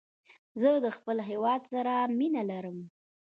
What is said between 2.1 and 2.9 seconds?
مینه لرم.